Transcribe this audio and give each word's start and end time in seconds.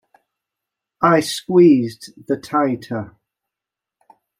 I 1.03 1.19
squeezed 1.19 2.25
the 2.27 2.35
tighter. 2.35 3.15